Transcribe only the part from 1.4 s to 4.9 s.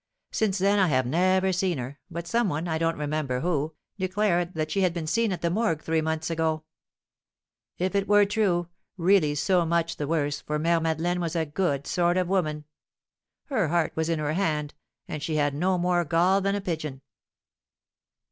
seen her, but some one, I don't remember who, declared that she